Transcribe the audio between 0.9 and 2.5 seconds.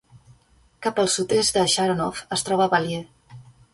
al sud-est de Sharonov es